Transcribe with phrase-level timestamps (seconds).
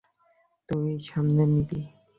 [0.69, 1.79] তুই সামলে নিবি।